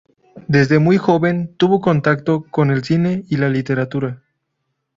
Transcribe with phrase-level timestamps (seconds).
[0.47, 4.23] Desde muy joven tuvo contacto con el cine y la literatura.